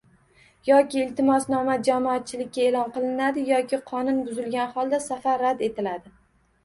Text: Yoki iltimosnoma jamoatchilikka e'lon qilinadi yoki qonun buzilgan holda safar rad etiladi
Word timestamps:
Yoki 0.69 0.97
iltimosnoma 1.01 1.75
jamoatchilikka 1.87 2.63
e'lon 2.69 2.89
qilinadi 2.95 3.43
yoki 3.53 3.81
qonun 3.93 4.19
buzilgan 4.31 4.75
holda 4.79 5.05
safar 5.09 5.43
rad 5.47 5.63
etiladi 5.69 6.15